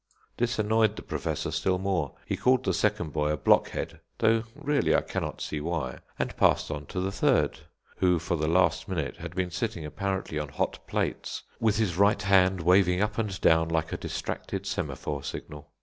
[0.37, 4.95] This annoyed the Professor still more; he called the second boy a blockhead, though really
[4.95, 7.59] I cannot see why, and passed on to the third,
[7.97, 12.27] who, for the last minute, had been sitting apparently on hot plates, with his right
[12.31, 15.69] arm waving up and down like a distracted semaphore signal.